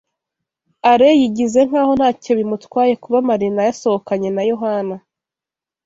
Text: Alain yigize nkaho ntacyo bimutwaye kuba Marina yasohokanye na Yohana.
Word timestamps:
Alain 0.91 1.19
yigize 1.21 1.59
nkaho 1.67 1.91
ntacyo 1.99 2.31
bimutwaye 2.39 2.93
kuba 3.03 3.17
Marina 3.29 3.61
yasohokanye 3.69 4.29
na 4.35 4.43
Yohana. 4.51 4.95